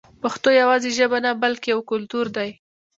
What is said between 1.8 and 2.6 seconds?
کلتور دی.